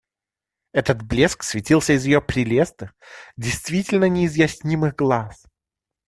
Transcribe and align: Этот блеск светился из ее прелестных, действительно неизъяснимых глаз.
Этот 0.71 1.03
блеск 1.03 1.43
светился 1.43 1.93
из 1.93 2.05
ее 2.05 2.23
прелестных, 2.23 2.95
действительно 3.37 4.05
неизъяснимых 4.05 4.95
глаз. 4.95 5.45